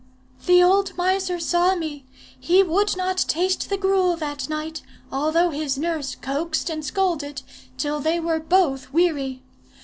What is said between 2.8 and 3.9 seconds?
not taste the